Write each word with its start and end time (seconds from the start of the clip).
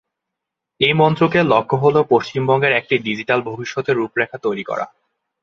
এই 0.79 0.93
মন্ত্রকের 0.93 1.45
লক্ষ্য 1.45 1.75
হল 1.77 1.95
পশ্চিমবঙ্গের 2.11 2.73
একটি 2.73 2.95
ডিজিটাল 2.99 3.39
ভবিষ্যতের 3.41 3.95
রূপরেখা 3.95 4.37
তৈরি 4.37 4.63
করা। 4.63 4.85